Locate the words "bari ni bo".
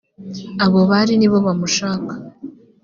0.89-1.37